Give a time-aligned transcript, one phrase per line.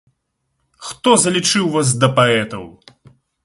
[0.87, 2.69] Хто залічыў вас да паэтаў?